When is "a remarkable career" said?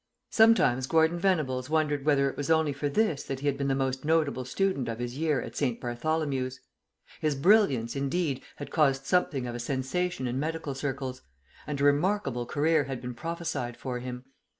11.79-12.85